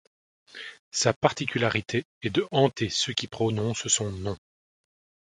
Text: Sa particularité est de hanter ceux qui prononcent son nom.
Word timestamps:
Sa 0.89 1.13
particularité 1.13 2.05
est 2.23 2.31
de 2.31 2.47
hanter 2.49 2.89
ceux 2.89 3.13
qui 3.13 3.27
prononcent 3.27 3.87
son 3.87 4.11
nom. 4.11 4.35